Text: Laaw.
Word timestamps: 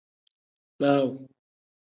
Laaw. 0.79 1.07